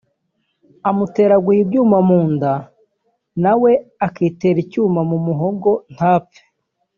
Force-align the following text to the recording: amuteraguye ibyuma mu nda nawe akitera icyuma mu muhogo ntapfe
amuteraguye 0.89 1.59
ibyuma 1.65 1.97
mu 2.07 2.19
nda 2.33 2.53
nawe 3.43 3.71
akitera 4.07 4.57
icyuma 4.65 5.01
mu 5.09 5.17
muhogo 5.25 5.71
ntapfe 5.93 6.41